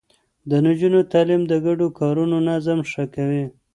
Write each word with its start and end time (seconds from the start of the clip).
د 0.49 0.51
نجونو 0.65 0.99
تعليم 1.11 1.41
د 1.47 1.53
ګډو 1.65 1.87
کارونو 1.99 2.35
نظم 2.49 2.79
ښه 2.91 3.03
کوي. 3.15 3.45